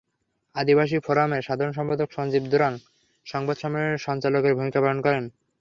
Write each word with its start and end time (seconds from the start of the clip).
আদিবাসী 0.55 0.97
ফোরামের 0.99 1.45
সাধারণ 1.47 1.73
সম্পাদক 1.75 2.09
সঞ্জীব 2.11 2.43
দ্রং 2.53 2.71
সংবাদ 3.25 3.55
সম্মেলনে 3.57 3.97
সঞ্চালকের 3.99 4.57
ভূমিকা 4.57 4.79
পালন 4.81 4.99
করেন। 5.05 5.23